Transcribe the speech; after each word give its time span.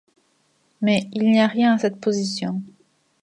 Mais, 0.81 1.07
il 1.13 1.29
n'y 1.29 1.39
a 1.39 1.45
rien 1.45 1.75
à 1.75 1.77
cette 1.77 2.01
position. 2.01 2.63